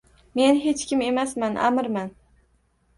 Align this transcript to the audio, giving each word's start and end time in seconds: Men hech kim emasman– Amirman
Men 0.39 0.57
hech 0.63 0.87
kim 0.93 1.05
emasman– 1.09 1.61
Amirman 1.69 2.13